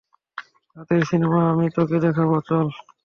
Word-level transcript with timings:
রাতের 0.75 1.01
সিনেমা 1.09 1.41
আমি 1.51 1.65
তোকে 1.75 1.97
দেখাবো, 2.05 2.35
চল। 2.47 2.67